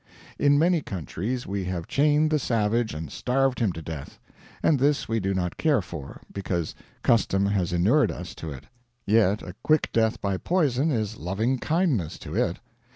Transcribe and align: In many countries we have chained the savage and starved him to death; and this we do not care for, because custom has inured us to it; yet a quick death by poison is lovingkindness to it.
In 0.39 0.57
many 0.57 0.81
countries 0.81 1.45
we 1.45 1.65
have 1.65 1.85
chained 1.87 2.31
the 2.31 2.39
savage 2.39 2.95
and 2.95 3.11
starved 3.11 3.59
him 3.59 3.71
to 3.73 3.83
death; 3.83 4.19
and 4.63 4.79
this 4.79 5.07
we 5.07 5.19
do 5.19 5.31
not 5.35 5.57
care 5.57 5.79
for, 5.79 6.21
because 6.33 6.73
custom 7.03 7.45
has 7.45 7.71
inured 7.71 8.11
us 8.11 8.33
to 8.33 8.51
it; 8.51 8.63
yet 9.05 9.43
a 9.43 9.53
quick 9.61 9.91
death 9.93 10.19
by 10.19 10.37
poison 10.37 10.89
is 10.89 11.17
lovingkindness 11.17 12.17
to 12.17 12.33
it. 12.35 12.57